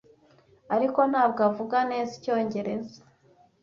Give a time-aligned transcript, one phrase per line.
[0.75, 2.99] ariko ntabwo avuga neza icyongereza.